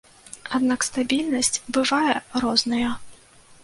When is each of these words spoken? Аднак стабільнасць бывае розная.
Аднак 0.59 0.85
стабільнасць 0.89 1.53
бывае 1.79 2.13
розная. 2.47 2.89